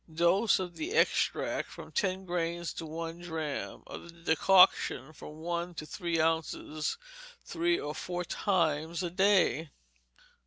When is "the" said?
0.77-0.93, 4.11-4.23